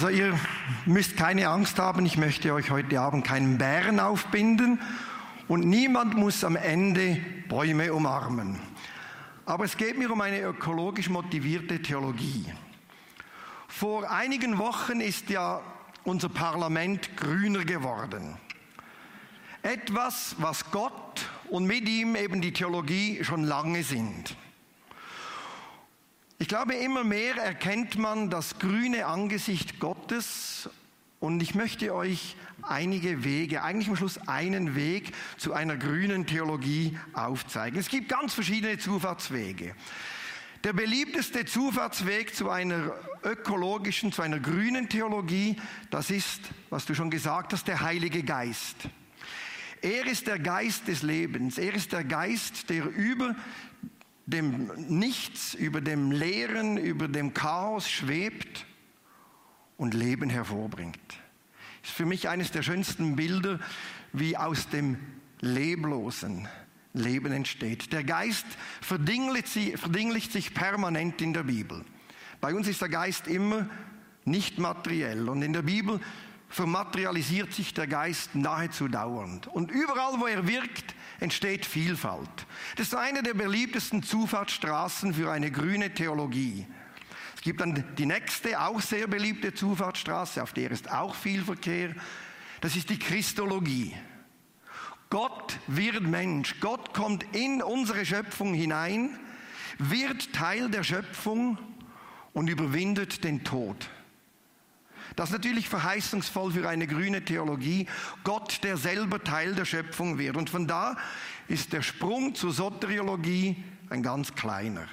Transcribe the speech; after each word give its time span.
Also 0.00 0.16
ihr 0.16 0.40
müsst 0.86 1.18
keine 1.18 1.50
Angst 1.50 1.78
haben, 1.78 2.06
ich 2.06 2.16
möchte 2.16 2.54
euch 2.54 2.70
heute 2.70 2.98
Abend 2.98 3.26
keinen 3.26 3.58
Bären 3.58 4.00
aufbinden 4.00 4.80
und 5.46 5.68
niemand 5.68 6.16
muss 6.16 6.42
am 6.42 6.56
Ende 6.56 7.22
Bäume 7.50 7.92
umarmen. 7.92 8.58
Aber 9.44 9.66
es 9.66 9.76
geht 9.76 9.98
mir 9.98 10.10
um 10.10 10.22
eine 10.22 10.40
ökologisch 10.40 11.10
motivierte 11.10 11.82
Theologie. 11.82 12.46
Vor 13.68 14.10
einigen 14.10 14.56
Wochen 14.56 15.02
ist 15.02 15.28
ja 15.28 15.60
unser 16.04 16.30
Parlament 16.30 17.14
grüner 17.18 17.66
geworden. 17.66 18.38
Etwas, 19.60 20.34
was 20.38 20.70
Gott 20.70 21.26
und 21.50 21.66
mit 21.66 21.86
ihm 21.86 22.16
eben 22.16 22.40
die 22.40 22.54
Theologie 22.54 23.22
schon 23.22 23.44
lange 23.44 23.82
sind. 23.82 24.34
Ich 26.40 26.48
glaube, 26.48 26.72
immer 26.72 27.04
mehr 27.04 27.36
erkennt 27.36 27.98
man 27.98 28.30
das 28.30 28.58
grüne 28.58 29.04
Angesicht 29.04 29.78
Gottes 29.78 30.70
und 31.18 31.42
ich 31.42 31.54
möchte 31.54 31.94
euch 31.94 32.34
einige 32.62 33.24
Wege, 33.24 33.62
eigentlich 33.62 33.90
am 33.90 33.96
Schluss 33.96 34.16
einen 34.26 34.74
Weg 34.74 35.12
zu 35.36 35.52
einer 35.52 35.76
grünen 35.76 36.24
Theologie 36.24 36.98
aufzeigen. 37.12 37.78
Es 37.78 37.90
gibt 37.90 38.08
ganz 38.08 38.32
verschiedene 38.32 38.78
Zufahrtswege. 38.78 39.74
Der 40.64 40.72
beliebteste 40.72 41.44
Zufahrtsweg 41.44 42.34
zu 42.34 42.48
einer 42.48 42.94
ökologischen, 43.22 44.10
zu 44.10 44.22
einer 44.22 44.40
grünen 44.40 44.88
Theologie, 44.88 45.56
das 45.90 46.10
ist, 46.10 46.40
was 46.70 46.86
du 46.86 46.94
schon 46.94 47.10
gesagt 47.10 47.52
hast, 47.52 47.68
der 47.68 47.82
Heilige 47.82 48.22
Geist. 48.22 48.88
Er 49.82 50.06
ist 50.06 50.26
der 50.26 50.38
Geist 50.38 50.88
des 50.88 51.02
Lebens. 51.02 51.58
Er 51.58 51.74
ist 51.74 51.92
der 51.92 52.04
Geist, 52.04 52.68
der 52.70 52.84
über 52.84 53.34
dem 54.30 54.70
Nichts, 54.88 55.54
über 55.54 55.80
dem 55.80 56.10
Leeren, 56.10 56.76
über 56.76 57.08
dem 57.08 57.34
Chaos 57.34 57.90
schwebt 57.90 58.66
und 59.76 59.94
Leben 59.94 60.30
hervorbringt. 60.30 60.98
Ist 61.82 61.92
für 61.92 62.06
mich 62.06 62.28
eines 62.28 62.50
der 62.50 62.62
schönsten 62.62 63.16
Bilder, 63.16 63.58
wie 64.12 64.36
aus 64.36 64.68
dem 64.68 64.98
Leblosen 65.40 66.48
Leben 66.92 67.32
entsteht. 67.32 67.92
Der 67.92 68.04
Geist 68.04 68.46
verdinglicht 68.80 70.32
sich 70.32 70.54
permanent 70.54 71.22
in 71.22 71.32
der 71.32 71.44
Bibel. 71.44 71.84
Bei 72.40 72.54
uns 72.54 72.66
ist 72.68 72.80
der 72.80 72.88
Geist 72.88 73.28
immer 73.28 73.68
nicht 74.24 74.58
materiell 74.58 75.28
und 75.28 75.42
in 75.42 75.52
der 75.52 75.62
Bibel 75.62 76.00
vermaterialisiert 76.50 77.54
sich 77.54 77.72
der 77.72 77.86
Geist 77.86 78.34
nahezu 78.34 78.88
dauernd. 78.88 79.46
Und 79.46 79.70
überall, 79.70 80.20
wo 80.20 80.26
er 80.26 80.46
wirkt, 80.46 80.94
entsteht 81.20 81.64
Vielfalt. 81.64 82.28
Das 82.76 82.88
ist 82.88 82.94
eine 82.94 83.22
der 83.22 83.34
beliebtesten 83.34 84.02
Zufahrtsstraßen 84.02 85.14
für 85.14 85.30
eine 85.30 85.50
grüne 85.50 85.94
Theologie. 85.94 86.66
Es 87.36 87.42
gibt 87.42 87.60
dann 87.60 87.84
die 87.96 88.04
nächste, 88.04 88.60
auch 88.60 88.80
sehr 88.80 89.06
beliebte 89.06 89.54
Zufahrtsstraße, 89.54 90.42
auf 90.42 90.52
der 90.52 90.72
ist 90.72 90.90
auch 90.90 91.14
viel 91.14 91.42
Verkehr. 91.42 91.94
Das 92.60 92.76
ist 92.76 92.90
die 92.90 92.98
Christologie. 92.98 93.94
Gott 95.08 95.58
wird 95.66 96.02
Mensch. 96.02 96.60
Gott 96.60 96.92
kommt 96.92 97.24
in 97.34 97.62
unsere 97.62 98.04
Schöpfung 98.04 98.54
hinein, 98.54 99.18
wird 99.78 100.32
Teil 100.32 100.68
der 100.68 100.82
Schöpfung 100.82 101.58
und 102.32 102.48
überwindet 102.48 103.24
den 103.24 103.44
Tod. 103.44 103.88
Das 105.20 105.28
ist 105.28 105.34
natürlich 105.34 105.68
verheißungsvoll 105.68 106.52
für 106.52 106.66
eine 106.66 106.86
grüne 106.86 107.22
Theologie. 107.22 107.86
Gott, 108.24 108.60
der 108.64 108.78
selber 108.78 109.22
Teil 109.22 109.54
der 109.54 109.66
Schöpfung 109.66 110.16
wird. 110.16 110.34
Und 110.38 110.48
von 110.48 110.66
da 110.66 110.96
ist 111.46 111.74
der 111.74 111.82
Sprung 111.82 112.34
zur 112.34 112.54
Soteriologie 112.54 113.62
ein 113.90 114.02
ganz 114.02 114.34
kleiner. 114.34 114.86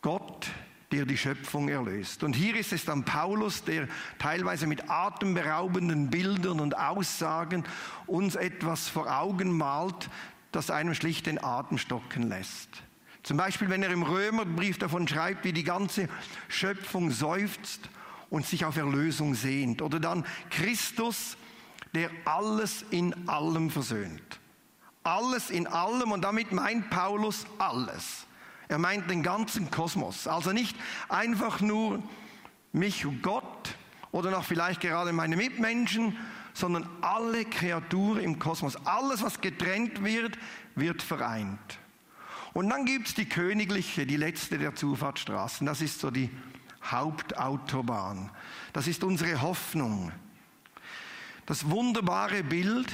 Gott, 0.00 0.48
der 0.90 1.04
die 1.04 1.18
Schöpfung 1.18 1.68
erlöst. 1.68 2.24
Und 2.24 2.34
hier 2.34 2.56
ist 2.56 2.72
es 2.72 2.86
dann 2.86 3.04
Paulus, 3.04 3.62
der 3.62 3.88
teilweise 4.18 4.66
mit 4.66 4.88
atemberaubenden 4.88 6.08
Bildern 6.08 6.60
und 6.60 6.78
Aussagen 6.78 7.62
uns 8.06 8.36
etwas 8.36 8.88
vor 8.88 9.14
Augen 9.20 9.54
malt, 9.54 10.08
das 10.50 10.70
einem 10.70 10.94
schlicht 10.94 11.26
den 11.26 11.44
Atem 11.44 11.76
stocken 11.76 12.22
lässt. 12.22 12.70
Zum 13.22 13.36
Beispiel, 13.36 13.68
wenn 13.68 13.82
er 13.82 13.90
im 13.90 14.02
Römerbrief 14.02 14.78
davon 14.78 15.06
schreibt, 15.06 15.44
wie 15.44 15.52
die 15.52 15.64
ganze 15.64 16.08
Schöpfung 16.48 17.10
seufzt 17.10 17.88
und 18.30 18.46
sich 18.46 18.64
auf 18.64 18.76
Erlösung 18.76 19.34
sehnt. 19.34 19.82
Oder 19.82 20.00
dann 20.00 20.24
Christus, 20.50 21.36
der 21.94 22.10
alles 22.24 22.84
in 22.90 23.28
allem 23.28 23.70
versöhnt. 23.70 24.40
Alles 25.04 25.50
in 25.50 25.66
allem 25.66 26.12
und 26.12 26.22
damit 26.22 26.52
meint 26.52 26.90
Paulus 26.90 27.46
alles. 27.58 28.26
Er 28.68 28.78
meint 28.78 29.10
den 29.10 29.22
ganzen 29.22 29.70
Kosmos. 29.70 30.26
Also 30.26 30.52
nicht 30.52 30.76
einfach 31.08 31.60
nur 31.60 32.02
mich 32.72 33.04
und 33.04 33.22
Gott 33.22 33.76
oder 34.12 34.30
noch 34.30 34.44
vielleicht 34.44 34.80
gerade 34.80 35.12
meine 35.12 35.36
Mitmenschen, 35.36 36.16
sondern 36.54 36.88
alle 37.00 37.44
Kreaturen 37.44 38.20
im 38.20 38.38
Kosmos. 38.38 38.76
Alles, 38.86 39.22
was 39.22 39.40
getrennt 39.40 40.02
wird, 40.04 40.38
wird 40.74 41.02
vereint. 41.02 41.78
Und 42.54 42.68
dann 42.68 42.84
gibt 42.84 43.08
es 43.08 43.14
die 43.14 43.24
königliche, 43.24 44.06
die 44.06 44.16
letzte 44.16 44.58
der 44.58 44.74
Zufahrtsstraßen. 44.74 45.66
Das 45.66 45.80
ist 45.80 46.00
so 46.00 46.10
die 46.10 46.30
Hauptautobahn. 46.84 48.30
Das 48.72 48.86
ist 48.86 49.04
unsere 49.04 49.40
Hoffnung. 49.40 50.12
Das 51.46 51.70
wunderbare 51.70 52.42
Bild 52.42 52.92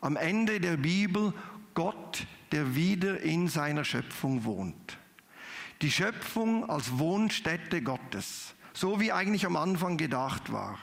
am 0.00 0.16
Ende 0.16 0.60
der 0.60 0.76
Bibel, 0.76 1.32
Gott, 1.74 2.26
der 2.52 2.74
wieder 2.74 3.20
in 3.20 3.48
seiner 3.48 3.84
Schöpfung 3.84 4.44
wohnt. 4.44 4.98
Die 5.82 5.90
Schöpfung 5.90 6.68
als 6.70 6.98
Wohnstätte 6.98 7.82
Gottes, 7.82 8.54
so 8.72 9.00
wie 9.00 9.12
eigentlich 9.12 9.44
am 9.44 9.56
Anfang 9.56 9.98
gedacht 9.98 10.50
war. 10.50 10.78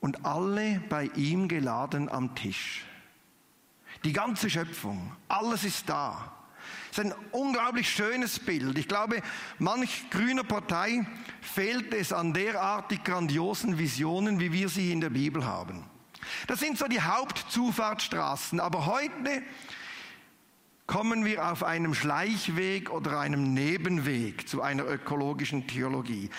Und 0.00 0.24
alle 0.24 0.80
bei 0.88 1.04
ihm 1.14 1.46
geladen 1.46 2.08
am 2.08 2.34
Tisch. 2.34 2.84
Die 4.04 4.12
ganze 4.12 4.48
Schöpfung, 4.48 5.12
alles 5.28 5.64
ist 5.64 5.88
da. 5.88 6.32
Es 6.90 6.98
ist 6.98 7.04
ein 7.04 7.14
unglaublich 7.32 7.88
schönes 7.88 8.38
Bild. 8.38 8.76
Ich 8.78 8.88
glaube, 8.88 9.22
manch 9.58 10.10
grüner 10.10 10.44
Partei 10.44 11.06
fehlt 11.40 11.94
es 11.94 12.12
an 12.12 12.32
derartig 12.32 13.04
grandiosen 13.04 13.78
Visionen, 13.78 14.40
wie 14.40 14.52
wir 14.52 14.68
sie 14.68 14.90
in 14.90 15.00
der 15.00 15.10
Bibel 15.10 15.44
haben. 15.44 15.84
Das 16.46 16.60
sind 16.60 16.78
so 16.78 16.86
die 16.86 17.00
Hauptzufahrtsstraßen. 17.00 18.58
Aber 18.60 18.86
heute 18.86 19.42
kommen 20.86 21.24
wir 21.24 21.50
auf 21.50 21.62
einem 21.62 21.94
Schleichweg 21.94 22.90
oder 22.90 23.20
einem 23.20 23.54
Nebenweg 23.54 24.48
zu 24.48 24.62
einer 24.62 24.84
ökologischen 24.84 25.66
Theologie. 25.68 26.30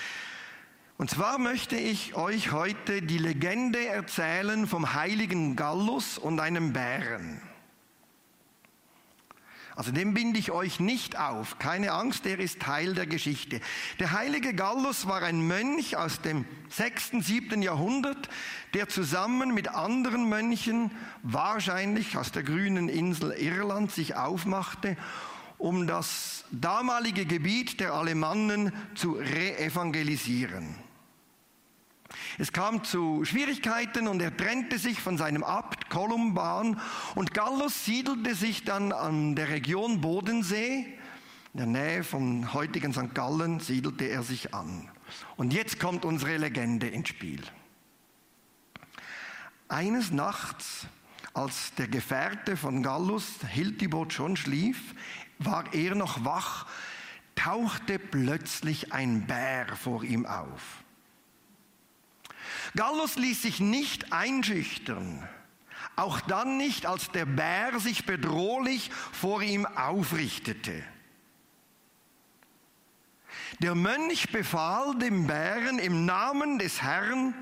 Und 0.97 1.09
zwar 1.09 1.39
möchte 1.39 1.77
ich 1.77 2.15
euch 2.15 2.51
heute 2.51 3.01
die 3.01 3.17
Legende 3.17 3.85
erzählen 3.87 4.67
vom 4.67 4.93
heiligen 4.93 5.55
Gallus 5.55 6.17
und 6.17 6.39
einem 6.39 6.73
Bären. 6.73 7.41
Also 9.81 9.93
dem 9.93 10.13
binde 10.13 10.37
ich 10.37 10.51
euch 10.51 10.79
nicht 10.79 11.17
auf. 11.17 11.57
Keine 11.57 11.93
Angst, 11.93 12.25
der 12.25 12.37
ist 12.37 12.59
Teil 12.59 12.93
der 12.93 13.07
Geschichte. 13.07 13.59
Der 13.97 14.11
heilige 14.11 14.53
Gallus 14.53 15.07
war 15.07 15.23
ein 15.23 15.47
Mönch 15.47 15.97
aus 15.97 16.21
dem 16.21 16.45
6., 16.69 17.13
7. 17.25 17.63
Jahrhundert, 17.63 18.29
der 18.75 18.89
zusammen 18.89 19.55
mit 19.55 19.69
anderen 19.69 20.29
Mönchen, 20.29 20.91
wahrscheinlich 21.23 22.15
aus 22.15 22.31
der 22.31 22.43
grünen 22.43 22.89
Insel 22.89 23.31
Irland, 23.31 23.91
sich 23.91 24.13
aufmachte, 24.13 24.97
um 25.57 25.87
das 25.87 26.45
damalige 26.51 27.25
Gebiet 27.25 27.79
der 27.79 27.95
Alemannen 27.95 28.73
zu 28.93 29.13
reevangelisieren. 29.13 30.75
Es 32.37 32.53
kam 32.53 32.83
zu 32.83 33.25
Schwierigkeiten 33.25 34.07
und 34.07 34.21
er 34.21 34.35
trennte 34.35 34.77
sich 34.77 34.99
von 34.99 35.17
seinem 35.17 35.43
Abt 35.43 35.89
Kolumban 35.89 36.79
und 37.15 37.33
Gallus 37.33 37.85
siedelte 37.85 38.35
sich 38.35 38.63
dann 38.63 38.91
an 38.91 39.35
der 39.35 39.49
Region 39.49 40.01
Bodensee, 40.01 40.97
in 41.53 41.57
der 41.57 41.65
Nähe 41.65 42.03
von 42.03 42.53
heutigen 42.53 42.93
St. 42.93 43.13
Gallen, 43.13 43.59
siedelte 43.59 44.05
er 44.05 44.23
sich 44.23 44.53
an. 44.53 44.89
Und 45.35 45.53
jetzt 45.53 45.79
kommt 45.79 46.05
unsere 46.05 46.37
Legende 46.37 46.87
ins 46.87 47.09
Spiel. 47.09 47.41
Eines 49.67 50.11
Nachts, 50.11 50.87
als 51.33 51.73
der 51.75 51.87
Gefährte 51.87 52.55
von 52.55 52.83
Gallus, 52.83 53.39
Hildibot, 53.47 54.13
schon 54.13 54.37
schlief, 54.37 54.95
war 55.39 55.73
er 55.73 55.95
noch 55.95 56.23
wach, 56.23 56.67
tauchte 57.35 57.99
plötzlich 57.99 58.93
ein 58.93 59.27
Bär 59.27 59.67
vor 59.75 60.03
ihm 60.03 60.25
auf. 60.25 60.83
Gallus 62.75 63.15
ließ 63.15 63.41
sich 63.41 63.59
nicht 63.59 64.13
einschüchtern, 64.13 65.27
auch 65.95 66.21
dann 66.21 66.57
nicht, 66.57 66.85
als 66.85 67.11
der 67.11 67.25
Bär 67.25 67.79
sich 67.79 68.05
bedrohlich 68.05 68.91
vor 69.11 69.41
ihm 69.41 69.65
aufrichtete. 69.65 70.83
Der 73.59 73.75
Mönch 73.75 74.31
befahl 74.31 74.97
dem 74.97 75.27
Bären 75.27 75.79
im 75.79 76.05
Namen 76.05 76.57
des 76.59 76.81
Herrn 76.81 77.33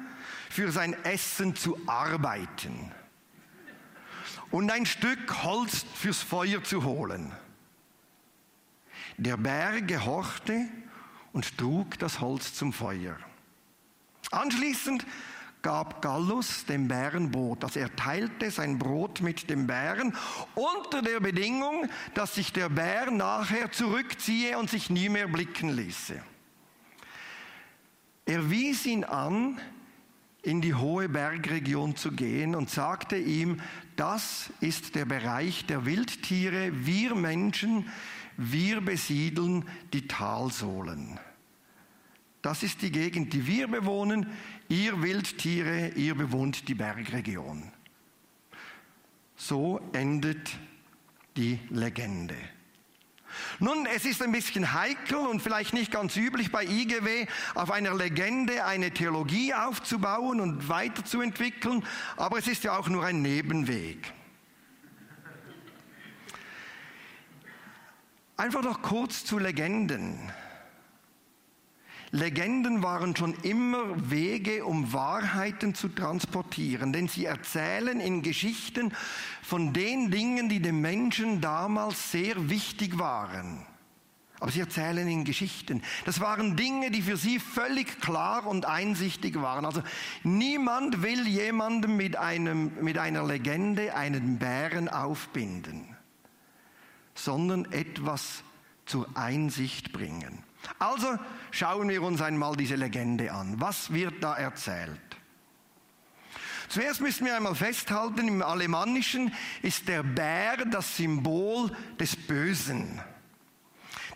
für 0.50 0.72
sein 0.72 0.94
Essen 1.06 1.56
zu 1.56 1.80
arbeiten 1.86 2.92
und 4.52 4.72
ein 4.72 4.86
Stück 4.86 5.44
Holz 5.44 5.86
fürs 5.96 6.22
Feuer 6.22 6.64
zu 6.64 6.84
holen. 6.84 7.32
Der 9.18 9.38
Bär 9.38 9.82
gehorchte 9.82 10.68
und 11.34 11.58
trug 11.58 12.00
das 12.00 12.20
Holz 12.20 12.54
zum 12.54 12.74
Feuer. 12.74 13.16
Anschließend 14.32 15.06
gab 15.62 16.02
Gallus 16.02 16.66
dem 16.66 16.88
Bären 16.88 17.32
Brot. 17.32 17.64
Also 17.64 17.80
er 17.80 17.94
teilte 17.96 18.50
sein 18.52 18.80
Brot 18.80 19.22
mit 19.22 19.50
dem 19.50 19.68
Bären 19.68 20.16
unter 20.56 21.02
der 21.02 21.20
Bedingung, 21.20 21.90
dass 22.14 22.36
sich 22.36 22.54
der 22.54 22.70
Bär 22.70 23.12
nachher 23.12 23.72
zurückziehe 23.72 24.58
und 24.58 24.70
sich 24.70 24.90
nie 24.90 25.10
mehr 25.10 25.28
blicken 25.28 25.70
ließe. 25.70 26.22
Er 28.26 28.50
wies 28.50 28.86
ihn 28.86 29.04
an, 29.04 29.60
in 30.42 30.62
die 30.62 30.76
hohe 30.76 31.10
Bergregion 31.10 31.96
zu 31.98 32.12
gehen 32.12 32.56
und 32.56 32.70
sagte 32.70 33.18
ihm, 33.18 33.60
das 33.98 34.52
ist 34.62 34.96
der 34.96 35.06
Bereich 35.06 35.66
der 35.66 35.86
Wildtiere, 35.86 36.86
wir 36.86 37.16
Menschen, 37.16 37.90
wir 38.38 38.80
besiedeln 38.80 39.66
die 39.92 40.08
Talsohlen. 40.08 41.20
Das 42.42 42.64
ist 42.64 42.82
die 42.82 42.92
Gegend, 42.92 43.34
die 43.34 43.46
wir 43.46 43.68
bewohnen. 43.68 44.32
Ihr 44.70 45.02
Wildtiere, 45.02 45.90
ihr 45.90 46.16
bewohnt 46.16 46.68
die 46.68 46.76
Bergregion. 46.76 47.72
So 49.36 49.82
endet 49.94 50.58
die 51.36 51.60
Legende. 51.70 52.36
Nun, 53.60 53.86
es 53.86 54.06
ist 54.06 54.22
ein 54.22 54.32
bisschen 54.32 54.74
heikel 54.74 55.18
und 55.18 55.42
vielleicht 55.42 55.74
nicht 55.74 55.92
ganz 55.92 56.16
üblich 56.16 56.52
bei 56.52 56.66
IGW, 56.66 57.28
auf 57.56 57.72
einer 57.72 57.94
Legende 57.94 58.66
eine 58.66 58.92
Theologie 58.92 59.54
aufzubauen 59.54 60.40
und 60.40 60.68
weiterzuentwickeln, 60.68 61.86
aber 62.18 62.40
es 62.40 62.48
ist 62.48 62.64
ja 62.64 62.78
auch 62.78 62.90
nur 62.90 63.06
ein 63.06 63.22
Nebenweg. 63.22 64.14
Einfach 68.38 68.64
noch 68.64 68.82
kurz 68.82 69.26
zu 69.26 69.38
Legenden. 69.38 70.32
Legenden 72.12 72.82
waren 72.82 73.16
schon 73.16 73.36
immer 73.44 74.10
Wege, 74.10 74.66
um 74.66 74.94
Wahrheiten 74.94 75.76
zu 75.76 75.90
transportieren, 75.90 76.92
denn 76.92 77.08
sie 77.08 77.26
erzählen 77.26 78.00
in 78.00 78.24
Geschichten 78.24 78.94
von 79.44 79.74
den 79.74 80.10
Dingen, 80.10 80.50
die 80.50 80.60
den 80.60 80.82
Menschen 80.82 81.40
damals 81.40 82.12
sehr 82.12 82.50
wichtig 82.50 82.98
waren. 82.98 83.66
Aber 84.40 84.52
sie 84.52 84.62
erzählen 84.62 85.08
in 85.08 85.26
Geschichten. 85.26 85.84
Das 86.06 86.20
waren 86.22 86.56
Dinge, 86.56 86.92
die 86.92 87.02
für 87.02 87.18
sie 87.18 87.40
völlig 87.40 88.00
klar 88.00 88.48
und 88.48 88.66
einsichtig 88.66 89.42
waren. 89.42 89.66
Also 89.66 89.84
niemand 90.24 91.04
will 91.04 91.28
jemandem 91.28 91.98
mit, 91.98 92.16
einem, 92.16 92.72
mit 92.82 92.98
einer 92.98 93.24
Legende 93.24 93.94
einen 93.96 94.40
Bären 94.40 94.88
aufbinden, 94.88 95.96
sondern 97.16 97.70
etwas 97.72 98.44
zur 98.90 99.08
Einsicht 99.16 99.92
bringen. 99.92 100.44
Also 100.80 101.18
schauen 101.52 101.90
wir 101.90 102.02
uns 102.02 102.22
einmal 102.22 102.56
diese 102.56 102.76
Legende 102.76 103.32
an. 103.32 103.62
Was 103.62 103.94
wird 103.94 104.24
da 104.24 104.36
erzählt? 104.36 105.00
Zuerst 106.68 107.02
müssen 107.02 107.26
wir 107.26 107.36
einmal 107.36 107.56
festhalten, 107.56 108.28
im 108.28 108.42
Alemannischen 108.44 109.34
ist 109.62 109.88
der 109.88 110.04
Bär 110.04 110.58
das 110.66 110.98
Symbol 110.98 111.76
des 112.00 112.16
Bösen, 112.16 113.02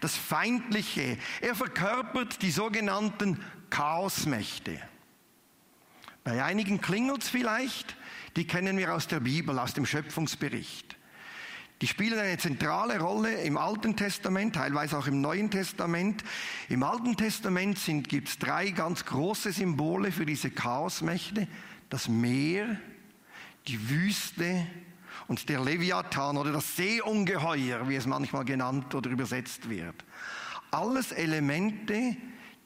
das 0.01 0.15
Feindliche. 0.15 1.17
Er 1.41 1.55
verkörpert 1.55 2.41
die 2.43 2.51
sogenannten 2.51 3.43
Chaosmächte. 3.71 4.79
Bei 6.23 6.43
einigen 6.43 6.79
klingelt 6.79 7.23
es 7.23 7.29
vielleicht, 7.29 7.95
die 8.35 8.45
kennen 8.45 8.77
wir 8.77 8.93
aus 8.93 9.07
der 9.07 9.19
Bibel, 9.19 9.57
aus 9.57 9.73
dem 9.73 9.85
Schöpfungsbericht. 9.85 10.95
Die 11.83 11.87
spielen 11.89 12.17
eine 12.17 12.37
zentrale 12.37 12.97
Rolle 12.97 13.41
im 13.41 13.57
Alten 13.57 13.97
Testament, 13.97 14.55
teilweise 14.55 14.97
auch 14.97 15.05
im 15.05 15.19
Neuen 15.19 15.51
Testament. 15.51 16.23
Im 16.69 16.81
Alten 16.81 17.17
Testament 17.17 17.77
gibt 18.07 18.29
es 18.29 18.39
drei 18.39 18.69
ganz 18.69 19.03
große 19.03 19.51
Symbole 19.51 20.13
für 20.13 20.25
diese 20.25 20.49
Chaosmächte. 20.49 21.45
Das 21.89 22.07
Meer, 22.07 22.79
die 23.67 23.89
Wüste 23.89 24.65
und 25.27 25.49
der 25.49 25.59
Leviathan 25.59 26.37
oder 26.37 26.53
das 26.53 26.77
Seeungeheuer, 26.77 27.89
wie 27.89 27.97
es 27.97 28.05
manchmal 28.05 28.45
genannt 28.45 28.95
oder 28.95 29.09
übersetzt 29.09 29.69
wird. 29.69 30.05
Alles 30.71 31.11
Elemente, 31.11 32.15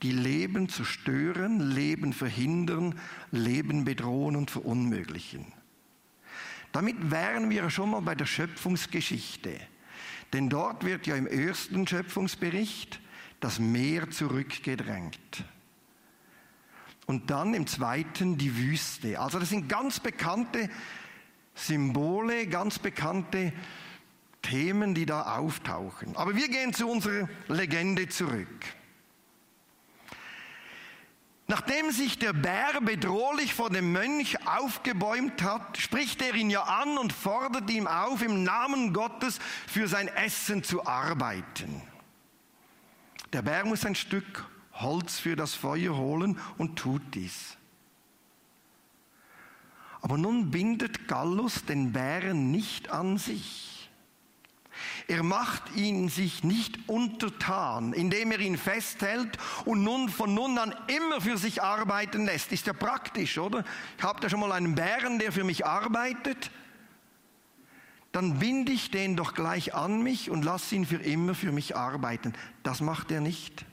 die 0.04 0.12
Leben 0.12 0.70
zerstören, 0.70 1.72
Leben 1.72 2.14
verhindern, 2.14 2.94
Leben 3.32 3.84
bedrohen 3.84 4.36
und 4.36 4.52
verunmöglichen. 4.52 5.57
Damit 6.72 7.12
wären 7.12 7.50
wir 7.50 7.70
schon 7.70 7.92
mal 7.92 8.02
bei 8.02 8.16
der 8.16 8.26
Schöpfungsgeschichte. 8.26 9.60
Denn 10.34 10.50
dort 10.50 10.84
wird 10.84 11.08
ja 11.08 11.16
im 11.16 11.28
ersten 11.28 11.88
Schöpfungsbericht 11.88 13.00
das 13.40 13.60
Meer 13.60 14.10
zurückgedrängt. 14.10 15.46
Und 17.06 17.30
dann 17.30 17.54
im 17.54 17.68
zweiten 17.68 18.38
die 18.38 18.58
Wüste. 18.58 19.20
Also 19.20 19.40
das 19.40 19.50
sind 19.50 19.70
ganz 19.70 20.00
bekannte 20.00 20.70
Symbole, 21.56 22.48
ganz 22.48 22.80
bekannte 22.80 23.54
Themen, 24.42 24.94
die 24.94 25.06
da 25.06 25.38
auftauchen. 25.38 26.16
Aber 26.16 26.36
wir 26.36 26.50
gehen 26.50 26.74
zu 26.74 26.88
unserer 26.88 27.30
Legende 27.48 28.10
zurück. 28.10 28.48
Nachdem 31.50 31.92
sich 31.92 32.20
der 32.20 32.34
Bär 32.34 32.82
bedrohlich 32.82 33.54
vor 33.54 33.70
dem 33.70 33.94
Mönch 33.94 34.46
aufgebäumt 34.46 35.42
hat, 35.42 35.78
spricht 35.78 36.22
er 36.22 36.36
ihn 36.36 36.50
ja 36.50 36.64
an 36.64 36.98
und 36.98 37.14
fordert 37.14 37.70
ihm 37.70 37.88
auf, 37.88 38.22
im 38.22 38.44
Namen 38.44 38.92
Gottes 38.92 39.40
für 39.66 39.88
sein 39.88 40.10
Essen 40.10 40.64
zu 40.64 40.86
arbeiten. 40.86 41.82
Der 43.32 43.42
Bär 43.42 43.66
muss 43.66 43.86
ein 43.86 43.96
Stück 43.96 44.46
Holz 44.74 45.20
für 45.20 45.38
das 45.38 45.54
Feuer 45.54 45.96
holen 45.96 46.38
und 46.58 46.78
tut 46.78 47.02
dies. 47.14 47.56
Aber 50.02 50.18
nun 50.18 50.52
bindet 50.52 51.08
Gallus 51.08 51.64
den 51.64 51.94
Bären 51.94 52.52
nicht 52.52 52.90
an 52.90 53.18
sich 53.18 53.77
er 55.08 55.24
macht 55.24 55.74
ihn 55.76 56.10
sich 56.10 56.44
nicht 56.44 56.78
untertan, 56.90 57.94
indem 57.94 58.32
er 58.32 58.40
ihn 58.40 58.58
festhält 58.58 59.38
und 59.64 59.84
nun 59.84 60.10
von 60.10 60.34
nun 60.34 60.58
an 60.58 60.76
immer 60.88 61.22
für 61.22 61.38
sich 61.38 61.64
arbeiten 61.64 62.26
lässt. 62.26 62.52
Ist 62.52 62.68
ja 62.68 62.74
praktisch, 62.74 63.38
oder? 63.38 63.64
Ich 63.98 64.04
habe 64.04 64.20
da 64.20 64.30
schon 64.30 64.42
mal 64.42 64.52
einen 64.52 64.76
Bären, 64.76 65.18
der 65.18 65.32
für 65.32 65.46
mich 65.46 65.66
arbeitet. 65.66 66.52
Dann 68.12 68.40
binde 68.40 68.74
ich 68.74 68.92
den 68.92 69.16
doch 69.16 69.34
gleich 69.34 69.74
an 69.74 70.02
mich 70.04 70.30
und 70.30 70.44
lasse 70.44 70.76
ihn 70.76 70.86
für 70.86 70.98
immer 70.98 71.36
für 71.36 71.54
mich 71.54 71.78
arbeiten. 71.78 72.34
Das 72.64 72.82
macht 72.82 73.10
er 73.10 73.22
nicht. 73.22 73.66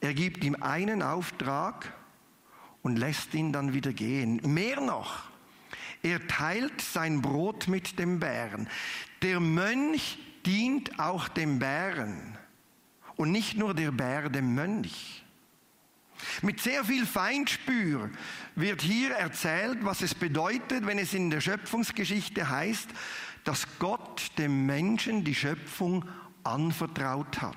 Er 0.00 0.14
gibt 0.14 0.44
ihm 0.44 0.62
einen 0.62 1.02
Auftrag 1.02 1.92
und 2.82 2.96
lässt 2.96 3.34
ihn 3.34 3.52
dann 3.52 3.72
wieder 3.72 3.92
gehen. 3.92 4.40
Mehr 4.44 4.80
noch, 4.80 5.29
er 6.02 6.26
teilt 6.26 6.80
sein 6.80 7.20
Brot 7.22 7.68
mit 7.68 7.98
dem 7.98 8.20
Bären. 8.20 8.68
Der 9.22 9.40
Mönch 9.40 10.18
dient 10.46 10.98
auch 10.98 11.28
dem 11.28 11.58
Bären 11.58 12.38
und 13.16 13.32
nicht 13.32 13.56
nur 13.56 13.74
der 13.74 13.92
Bär 13.92 14.28
dem 14.30 14.54
Mönch. 14.54 15.24
Mit 16.42 16.60
sehr 16.60 16.84
viel 16.84 17.06
Feinspür 17.06 18.10
wird 18.54 18.82
hier 18.82 19.10
erzählt, 19.12 19.78
was 19.82 20.02
es 20.02 20.14
bedeutet, 20.14 20.86
wenn 20.86 20.98
es 20.98 21.14
in 21.14 21.30
der 21.30 21.40
Schöpfungsgeschichte 21.40 22.48
heißt, 22.48 22.88
dass 23.44 23.66
Gott 23.78 24.30
dem 24.38 24.66
Menschen 24.66 25.24
die 25.24 25.34
Schöpfung 25.34 26.04
anvertraut 26.44 27.40
hat. 27.40 27.56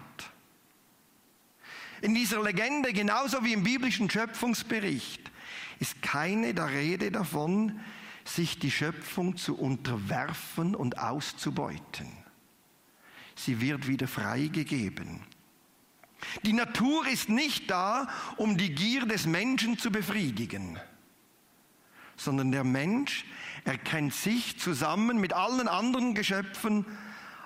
In 2.02 2.14
dieser 2.14 2.44
Legende, 2.44 2.92
genauso 2.92 3.44
wie 3.44 3.54
im 3.54 3.64
biblischen 3.64 4.10
Schöpfungsbericht, 4.10 5.32
ist 5.80 6.02
keine 6.02 6.54
der 6.54 6.70
Rede 6.70 7.12
davon, 7.12 7.80
sich 8.26 8.60
die 8.60 8.72
Schöpfung 8.72 9.38
zu 9.38 9.58
unterwerfen 9.58 10.76
und 10.76 10.98
auszubeuten. 10.98 12.08
Sie 13.36 13.62
wird 13.62 13.88
wieder 13.88 14.08
freigegeben. 14.08 15.22
Die 16.44 16.54
Natur 16.54 17.08
ist 17.08 17.30
nicht 17.30 17.70
da, 17.70 18.08
um 18.38 18.58
die 18.58 18.74
Gier 18.74 19.06
des 19.06 19.26
Menschen 19.26 19.78
zu 19.78 19.92
befriedigen, 19.92 20.80
sondern 22.16 22.52
der 22.52 22.64
Mensch 22.64 23.26
erkennt 23.66 24.14
sich 24.14 24.60
zusammen 24.60 25.20
mit 25.20 25.34
allen 25.34 25.68
anderen 25.68 26.16
Geschöpfen 26.16 26.86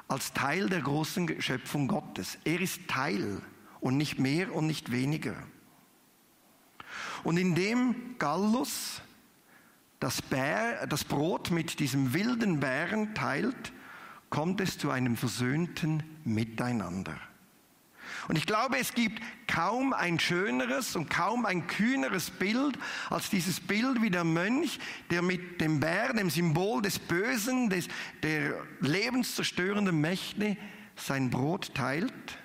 als 0.08 0.34
Teil 0.34 0.70
der 0.70 0.82
großen 0.82 1.42
Schöpfung 1.42 1.88
Gottes. 1.88 2.38
Er 2.44 2.62
ist 2.62 2.88
Teil 2.88 3.42
und 3.80 3.98
nicht 3.98 4.20
mehr 4.20 4.54
und 4.54 4.68
nicht 4.68 4.92
weniger. 4.92 5.36
Und 7.24 7.38
indem 7.38 8.16
Gallus 8.20 9.02
das, 10.00 10.22
Bär, 10.22 10.86
das 10.88 11.04
Brot 11.04 11.52
mit 11.52 11.80
diesem 11.80 12.14
wilden 12.14 12.60
Bären 12.60 13.16
teilt, 13.16 13.74
kommt 14.30 14.62
es 14.62 14.78
zu 14.78 14.92
einem 14.92 15.16
versöhnten 15.16 16.04
Miteinander. 16.24 17.18
Und 18.28 18.38
ich 18.38 18.46
glaube, 18.46 18.78
es 18.78 18.94
gibt 18.94 19.22
kaum 19.48 19.94
ein 19.94 20.20
schöneres 20.20 20.96
und 20.96 21.10
kaum 21.10 21.46
ein 21.46 21.68
kühneres 21.68 22.30
Bild 22.30 22.78
als 23.10 23.30
dieses 23.30 23.60
Bild 23.60 24.02
wie 24.02 24.10
der 24.10 24.24
Mönch, 24.24 24.80
der 25.10 25.22
mit 25.22 25.62
dem 25.62 25.80
Bär, 25.80 26.14
dem 26.14 26.30
Symbol 26.30 26.82
des 26.82 27.00
Bösen, 27.00 27.70
des, 27.70 27.88
der 28.24 28.54
lebenszerstörenden 28.82 30.00
Mächte, 30.00 30.58
sein 30.96 31.30
Brot 31.30 31.74
teilt. 31.74 32.38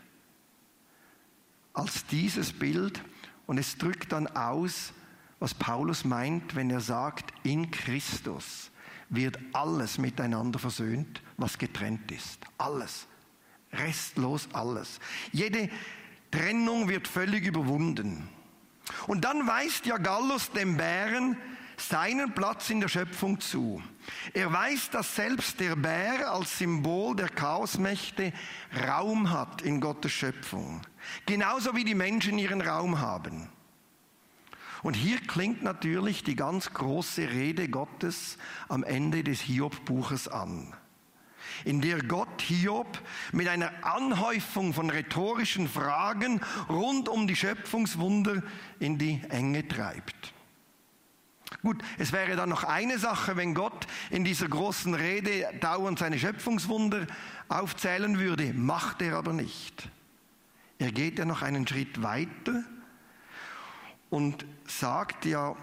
als 1.74 2.06
dieses 2.06 2.52
Bild 2.52 3.02
und 3.46 3.58
es 3.58 3.78
drückt 3.78 4.12
dann 4.12 4.26
aus, 4.26 4.92
was 5.42 5.54
Paulus 5.54 6.04
meint, 6.04 6.54
wenn 6.54 6.70
er 6.70 6.80
sagt, 6.80 7.32
in 7.42 7.68
Christus 7.72 8.70
wird 9.08 9.40
alles 9.52 9.98
miteinander 9.98 10.60
versöhnt, 10.60 11.20
was 11.36 11.58
getrennt 11.58 12.12
ist. 12.12 12.38
Alles. 12.58 13.08
Restlos 13.72 14.48
alles. 14.52 15.00
Jede 15.32 15.68
Trennung 16.30 16.88
wird 16.88 17.08
völlig 17.08 17.44
überwunden. 17.44 18.28
Und 19.08 19.24
dann 19.24 19.44
weist 19.48 19.84
ja 19.84 19.96
Gallus 19.96 20.48
dem 20.52 20.76
Bären 20.76 21.36
seinen 21.76 22.32
Platz 22.34 22.70
in 22.70 22.78
der 22.78 22.86
Schöpfung 22.86 23.40
zu. 23.40 23.82
Er 24.34 24.52
weiß, 24.52 24.90
dass 24.90 25.16
selbst 25.16 25.58
der 25.58 25.74
Bär 25.74 26.30
als 26.30 26.56
Symbol 26.56 27.16
der 27.16 27.28
Chaosmächte 27.28 28.32
Raum 28.86 29.30
hat 29.30 29.62
in 29.62 29.80
Gottes 29.80 30.12
Schöpfung. 30.12 30.82
Genauso 31.26 31.74
wie 31.74 31.84
die 31.84 31.96
Menschen 31.96 32.38
ihren 32.38 32.60
Raum 32.60 33.00
haben. 33.00 33.48
Und 34.82 34.94
hier 34.94 35.20
klingt 35.20 35.62
natürlich 35.62 36.24
die 36.24 36.34
ganz 36.34 36.72
große 36.72 37.30
Rede 37.30 37.68
Gottes 37.68 38.36
am 38.68 38.82
Ende 38.82 39.22
des 39.22 39.40
Hiob-Buches 39.40 40.26
an, 40.26 40.74
in 41.64 41.80
der 41.80 42.02
Gott 42.02 42.42
Hiob 42.42 43.00
mit 43.30 43.46
einer 43.46 43.70
Anhäufung 43.84 44.74
von 44.74 44.90
rhetorischen 44.90 45.68
Fragen 45.68 46.40
rund 46.68 47.08
um 47.08 47.28
die 47.28 47.36
Schöpfungswunder 47.36 48.42
in 48.80 48.98
die 48.98 49.20
Enge 49.28 49.66
treibt. 49.68 50.32
Gut, 51.62 51.80
es 51.98 52.10
wäre 52.12 52.34
dann 52.34 52.48
noch 52.48 52.64
eine 52.64 52.98
Sache, 52.98 53.36
wenn 53.36 53.54
Gott 53.54 53.86
in 54.10 54.24
dieser 54.24 54.48
großen 54.48 54.94
Rede 54.94 55.48
dauernd 55.60 55.98
seine 55.98 56.18
Schöpfungswunder 56.18 57.06
aufzählen 57.48 58.18
würde, 58.18 58.52
macht 58.52 59.00
er 59.02 59.16
aber 59.16 59.32
nicht. 59.32 59.88
Er 60.78 60.90
geht 60.90 61.20
ja 61.20 61.24
noch 61.24 61.42
einen 61.42 61.68
Schritt 61.68 62.02
weiter 62.02 62.64
und 64.12 64.44
sagt 64.66 65.24
ja 65.24 65.56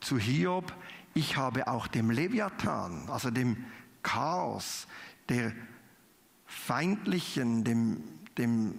zu 0.00 0.18
Hiob, 0.18 0.74
ich 1.14 1.38
habe 1.38 1.68
auch 1.68 1.86
dem 1.86 2.10
Leviathan, 2.10 3.08
also 3.08 3.30
dem 3.30 3.64
Chaos, 4.02 4.86
der 5.30 5.52
feindlichen, 6.44 7.64
dem, 7.64 8.04
dem 8.36 8.74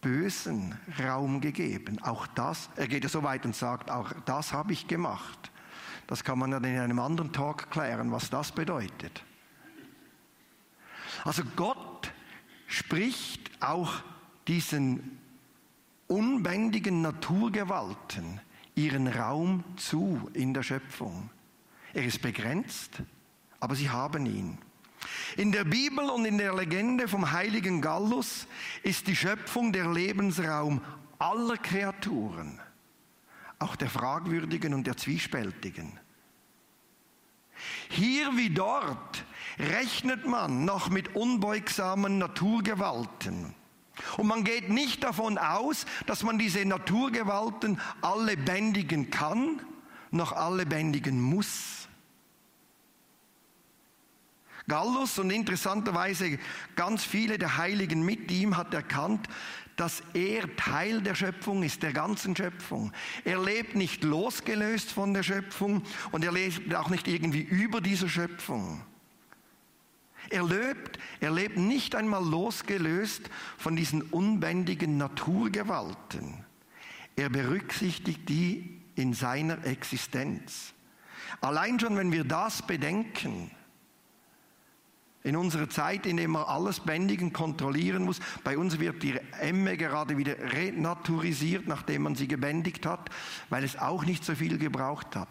Bösen 0.00 0.76
Raum 0.98 1.40
gegeben. 1.40 2.02
Auch 2.02 2.26
das, 2.26 2.68
er 2.74 2.88
geht 2.88 3.04
ja 3.04 3.08
so 3.08 3.22
weit 3.22 3.44
und 3.44 3.54
sagt, 3.54 3.88
auch 3.88 4.12
das 4.24 4.52
habe 4.52 4.72
ich 4.72 4.88
gemacht. 4.88 5.52
Das 6.08 6.24
kann 6.24 6.40
man 6.40 6.50
dann 6.50 6.64
in 6.64 6.76
einem 6.76 6.98
anderen 6.98 7.32
Talk 7.32 7.70
klären, 7.70 8.10
was 8.10 8.30
das 8.30 8.50
bedeutet. 8.50 9.22
Also 11.24 11.44
Gott 11.54 12.12
spricht 12.66 13.62
auch 13.62 13.92
diesen 14.48 15.20
unbändigen 16.08 17.00
Naturgewalten 17.00 18.40
ihren 18.76 19.08
Raum 19.08 19.64
zu 19.76 20.30
in 20.32 20.54
der 20.54 20.62
Schöpfung. 20.62 21.30
Er 21.92 22.04
ist 22.04 22.22
begrenzt, 22.22 23.02
aber 23.58 23.74
sie 23.74 23.90
haben 23.90 24.26
ihn. 24.26 24.58
In 25.36 25.50
der 25.50 25.64
Bibel 25.64 26.08
und 26.08 26.24
in 26.24 26.38
der 26.38 26.54
Legende 26.54 27.08
vom 27.08 27.32
heiligen 27.32 27.80
Gallus 27.80 28.46
ist 28.84 29.08
die 29.08 29.16
Schöpfung 29.16 29.72
der 29.72 29.90
Lebensraum 29.92 30.80
aller 31.18 31.56
Kreaturen 31.56 32.60
auch 33.58 33.76
der 33.76 33.88
Fragwürdigen 33.88 34.74
und 34.74 34.86
der 34.86 34.96
Zwiespältigen. 34.96 35.98
Hier 37.88 38.36
wie 38.36 38.50
dort 38.50 39.24
rechnet 39.58 40.26
man 40.26 40.64
noch 40.64 40.90
mit 40.90 41.16
unbeugsamen 41.16 42.18
Naturgewalten. 42.18 43.54
Und 44.16 44.26
man 44.26 44.44
geht 44.44 44.68
nicht 44.68 45.04
davon 45.04 45.38
aus, 45.38 45.86
dass 46.06 46.22
man 46.22 46.38
diese 46.38 46.64
Naturgewalten 46.64 47.80
alle 48.02 48.36
bändigen 48.36 49.10
kann, 49.10 49.60
noch 50.10 50.32
alle 50.32 50.66
bändigen 50.66 51.20
muss. 51.20 51.88
Gallus 54.68 55.18
und 55.18 55.30
interessanterweise 55.30 56.38
ganz 56.74 57.04
viele 57.04 57.38
der 57.38 57.56
Heiligen 57.56 58.04
mit 58.04 58.30
ihm 58.32 58.56
hat 58.56 58.74
erkannt, 58.74 59.28
dass 59.76 60.02
er 60.14 60.56
Teil 60.56 61.02
der 61.02 61.14
Schöpfung 61.14 61.62
ist, 61.62 61.82
der 61.82 61.92
ganzen 61.92 62.34
Schöpfung. 62.34 62.92
Er 63.24 63.40
lebt 63.42 63.76
nicht 63.76 64.02
losgelöst 64.02 64.90
von 64.90 65.14
der 65.14 65.22
Schöpfung 65.22 65.82
und 66.10 66.24
er 66.24 66.32
lebt 66.32 66.74
auch 66.74 66.88
nicht 66.88 67.06
irgendwie 67.06 67.42
über 67.42 67.80
dieser 67.80 68.08
Schöpfung. 68.08 68.82
Er 70.30 70.44
lebt, 70.44 70.98
er 71.20 71.30
lebt 71.30 71.56
nicht 71.56 71.94
einmal 71.94 72.24
losgelöst 72.24 73.30
von 73.58 73.76
diesen 73.76 74.02
unbändigen 74.02 74.96
Naturgewalten. 74.96 76.44
Er 77.16 77.28
berücksichtigt 77.28 78.28
die 78.28 78.80
in 78.94 79.14
seiner 79.14 79.64
Existenz. 79.64 80.72
Allein 81.40 81.78
schon, 81.78 81.96
wenn 81.96 82.12
wir 82.12 82.24
das 82.24 82.62
bedenken, 82.62 83.50
in 85.26 85.34
unserer 85.36 85.68
Zeit, 85.68 86.06
in 86.06 86.18
der 86.18 86.28
man 86.28 86.44
alles 86.44 86.78
bändigen, 86.78 87.32
kontrollieren 87.32 88.04
muss. 88.04 88.20
Bei 88.44 88.56
uns 88.56 88.78
wird 88.78 89.02
die 89.02 89.18
Emme 89.40 89.76
gerade 89.76 90.16
wieder 90.16 90.36
renaturisiert, 90.52 91.66
nachdem 91.66 92.02
man 92.02 92.14
sie 92.14 92.28
gebändigt 92.28 92.86
hat, 92.86 93.10
weil 93.50 93.64
es 93.64 93.76
auch 93.76 94.04
nicht 94.04 94.24
so 94.24 94.36
viel 94.36 94.56
gebraucht 94.56 95.16
hat, 95.16 95.28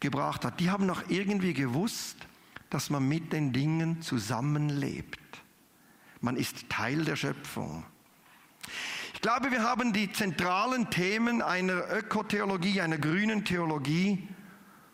gebracht 0.00 0.44
hat. 0.44 0.60
Die 0.60 0.70
haben 0.70 0.86
noch 0.86 1.10
irgendwie 1.10 1.54
gewusst, 1.54 2.25
dass 2.70 2.90
man 2.90 3.06
mit 3.08 3.32
den 3.32 3.52
Dingen 3.52 4.02
zusammenlebt. 4.02 5.20
Man 6.20 6.36
ist 6.36 6.68
Teil 6.68 7.04
der 7.04 7.16
Schöpfung. 7.16 7.84
Ich 9.14 9.20
glaube, 9.20 9.50
wir 9.50 9.62
haben 9.62 9.92
die 9.92 10.12
zentralen 10.12 10.90
Themen 10.90 11.42
einer 11.42 11.90
Ökotheologie, 11.92 12.80
einer 12.80 12.98
grünen 12.98 13.44
Theologie 13.44 14.28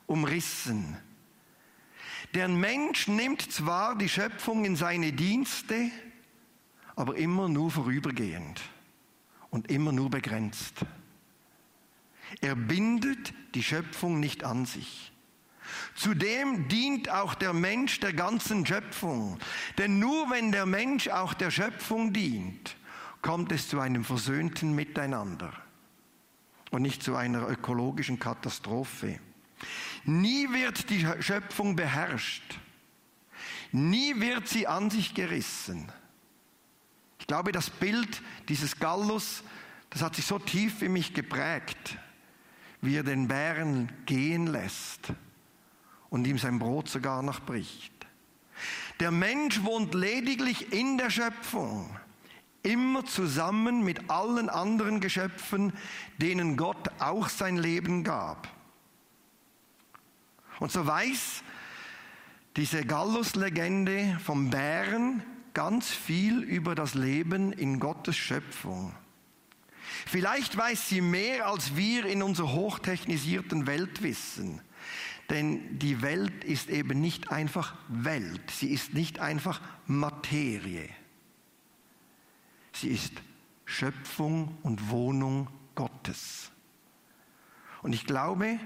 umrissen. 0.07 0.97
Der 2.35 2.49
Mensch 2.49 3.09
nimmt 3.09 3.43
zwar 3.52 3.97
die 3.97 4.09
Schöpfung 4.09 4.64
in 4.64 4.76
seine 4.76 5.12
Dienste, 5.12 5.91
aber 6.97 7.17
immer 7.17 7.49
nur 7.49 7.71
vorübergehend 7.71 8.61
und 9.50 9.71
immer 9.71 9.93
nur 9.93 10.11
begrenzt. 10.11 10.75
Er 12.41 12.55
bindet 12.55 13.35
die 13.55 13.62
Schöpfung 13.62 14.19
nicht 14.21 14.45
an 14.45 14.64
sich. 14.64 15.12
Zudem 15.95 16.69
dient 16.69 17.11
auch 17.11 17.35
der 17.35 17.52
Mensch 17.52 18.00
der 18.00 18.12
ganzen 18.12 18.67
Schöpfung. 18.67 19.38
Denn 19.79 19.99
nur 19.99 20.31
wenn 20.31 20.52
der 20.52 20.67
Mensch 20.67 21.09
auch 21.09 21.35
der 21.35 21.50
Schöpfung 21.50 22.12
dient, 22.12 22.76
kommt 23.21 23.52
es 23.52 23.69
zu 23.69 23.81
einem 23.81 24.05
versöhnten 24.05 24.75
Miteinander 24.75 25.52
und 26.71 26.83
nicht 26.83 27.02
zu 27.02 27.14
einer 27.14 27.49
ökologischen 27.49 28.19
Katastrophe. 28.19 29.21
Nie 30.05 30.49
wird 30.50 30.91
die 30.91 31.07
Schöpfung 31.21 31.76
beherrscht. 31.76 32.59
Nie 33.71 34.19
wird 34.21 34.49
sie 34.49 34.67
an 34.67 34.91
sich 34.91 35.14
gerissen. 35.14 35.91
Ich 37.21 37.26
glaube, 37.26 37.52
das 37.52 37.71
Bild 37.71 38.21
dieses 38.49 38.79
Gallus, 38.79 39.45
das 39.91 40.02
hat 40.02 40.17
sich 40.17 40.26
so 40.26 40.38
tief 40.38 40.83
in 40.83 40.93
mich 40.93 41.14
geprägt, 41.14 41.97
wie 42.81 42.97
er 42.97 43.05
den 43.05 43.29
Bären 43.29 43.93
gehen 44.07 44.49
lässt 44.49 45.12
und 46.12 46.26
ihm 46.26 46.37
sein 46.37 46.59
Brot 46.59 46.90
sogar 46.90 47.23
noch 47.23 47.40
bricht. 47.40 47.90
Der 49.00 49.11
Mensch 49.11 49.64
wohnt 49.64 49.95
lediglich 49.95 50.71
in 50.71 50.99
der 50.99 51.09
Schöpfung, 51.09 51.90
immer 52.62 53.07
zusammen 53.07 53.83
mit 53.83 54.11
allen 54.11 54.50
anderen 54.50 55.00
Geschöpfen, 55.00 55.73
denen 56.19 56.59
Gott 56.59 56.90
auch 56.99 57.31
sein 57.31 57.57
Leben 57.57 58.04
gab. 58.04 58.47
Und 60.61 60.71
so 60.71 60.87
weiß 60.87 61.42
diese 62.57 62.85
Gallus-Legende 62.85 64.19
vom 64.23 64.50
Bären 64.50 65.23
ganz 65.54 65.88
viel 65.88 66.42
über 66.42 66.75
das 66.75 66.92
Leben 66.92 67.52
in 67.52 67.81
Gottes 67.81 68.19
Schöpfung. 68.19 68.95
Vielleicht 70.07 70.57
weiß 70.59 70.90
sie 70.90 71.00
mehr, 71.00 71.47
als 71.47 71.75
wir 71.75 72.04
in 72.04 72.23
unserer 72.23 72.52
hochtechnisierten 72.52 73.66
Welt 73.66 74.02
wissen. 74.02 74.61
Denn 75.33 75.79
die 75.79 76.03
Welt 76.03 76.45
ist 76.45 76.69
eben 76.69 77.01
nicht 77.01 77.33
einfach 77.33 77.75
Welt, 77.89 78.51
sie 78.51 78.71
ist 78.71 78.93
nicht 78.93 79.19
einfach 79.19 79.62
Materie. 79.87 80.91
Sie 82.75 82.89
ist 82.89 83.15
Schöpfung 83.65 84.59
und 84.62 84.91
Wohnung 84.91 85.49
Gottes. 85.75 86.51
Und 87.81 87.95
ich 87.95 88.05
glaube, 88.05 88.59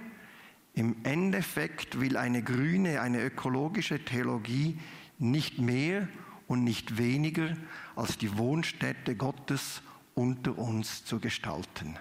im 0.75 0.97
Endeffekt 1.05 2.01
will 2.01 2.17
eine 2.17 2.43
grüne, 2.43 3.01
eine 3.01 3.23
ökologische 3.23 4.05
Theologie 4.05 4.77
nicht 5.19 5.59
mehr 5.59 6.09
und 6.49 6.65
nicht 6.65 6.99
weniger 6.99 7.57
als 7.95 8.19
die 8.19 8.37
Wohnstätte 8.37 9.15
Gottes 9.15 9.83
unter 10.15 10.59
uns 10.59 11.05
zu 11.05 11.21
gestalten. 11.21 11.97